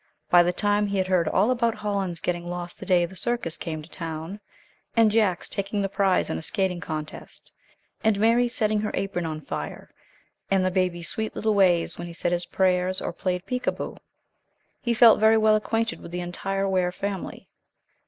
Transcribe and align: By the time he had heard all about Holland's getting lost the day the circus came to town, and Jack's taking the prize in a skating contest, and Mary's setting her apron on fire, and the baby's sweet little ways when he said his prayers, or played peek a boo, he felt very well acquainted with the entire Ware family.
By 0.31 0.41
the 0.41 0.51
time 0.51 0.87
he 0.87 0.97
had 0.97 1.05
heard 1.09 1.27
all 1.27 1.51
about 1.51 1.75
Holland's 1.75 2.19
getting 2.21 2.49
lost 2.49 2.79
the 2.79 2.87
day 2.87 3.05
the 3.05 3.15
circus 3.15 3.55
came 3.55 3.83
to 3.83 3.87
town, 3.87 4.39
and 4.97 5.11
Jack's 5.11 5.47
taking 5.47 5.83
the 5.83 5.89
prize 5.89 6.27
in 6.27 6.39
a 6.39 6.41
skating 6.41 6.79
contest, 6.79 7.51
and 8.03 8.19
Mary's 8.19 8.55
setting 8.55 8.79
her 8.79 8.89
apron 8.95 9.27
on 9.27 9.41
fire, 9.41 9.91
and 10.49 10.65
the 10.65 10.71
baby's 10.71 11.07
sweet 11.07 11.35
little 11.35 11.53
ways 11.53 11.99
when 11.99 12.07
he 12.07 12.13
said 12.13 12.31
his 12.31 12.47
prayers, 12.47 12.99
or 12.99 13.13
played 13.13 13.45
peek 13.45 13.67
a 13.67 13.71
boo, 13.71 13.95
he 14.81 14.95
felt 14.95 15.19
very 15.19 15.37
well 15.37 15.55
acquainted 15.55 16.01
with 16.01 16.11
the 16.11 16.19
entire 16.21 16.67
Ware 16.67 16.91
family. 16.91 17.47